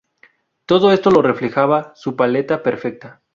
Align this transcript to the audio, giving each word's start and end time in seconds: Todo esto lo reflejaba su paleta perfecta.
Todo 0.65 0.91
esto 0.91 1.11
lo 1.11 1.21
reflejaba 1.21 1.93
su 1.95 2.15
paleta 2.15 2.63
perfecta. 2.63 3.21